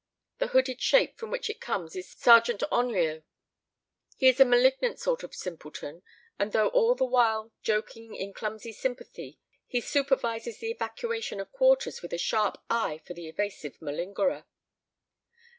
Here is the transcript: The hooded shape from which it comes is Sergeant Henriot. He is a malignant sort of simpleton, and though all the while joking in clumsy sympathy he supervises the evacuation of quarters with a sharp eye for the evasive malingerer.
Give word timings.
The 0.39 0.47
hooded 0.47 0.81
shape 0.81 1.19
from 1.19 1.29
which 1.29 1.47
it 1.47 1.61
comes 1.61 1.95
is 1.95 2.09
Sergeant 2.11 2.63
Henriot. 2.71 3.23
He 4.17 4.29
is 4.29 4.39
a 4.39 4.45
malignant 4.45 4.99
sort 4.99 5.21
of 5.21 5.35
simpleton, 5.35 6.01
and 6.39 6.53
though 6.53 6.69
all 6.69 6.95
the 6.95 7.05
while 7.05 7.53
joking 7.61 8.15
in 8.15 8.33
clumsy 8.33 8.73
sympathy 8.73 9.37
he 9.67 9.79
supervises 9.79 10.57
the 10.57 10.71
evacuation 10.71 11.39
of 11.39 11.51
quarters 11.51 12.01
with 12.01 12.13
a 12.13 12.17
sharp 12.17 12.57
eye 12.67 13.03
for 13.05 13.13
the 13.13 13.27
evasive 13.27 13.79
malingerer. 13.79 14.45